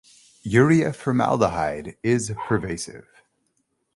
Urea-formaldehyde 0.49 1.95
is 2.01 2.31
pervasive. 2.47 3.05